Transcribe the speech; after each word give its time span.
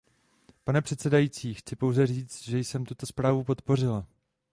Pane 0.63 0.81
předsedající, 0.81 1.53
chci 1.53 1.75
pouze 1.75 2.07
říct, 2.07 2.43
že 2.43 2.59
jsem 2.59 2.85
tuto 2.85 3.05
zprávu 3.05 3.43
podpořila. 3.43 4.07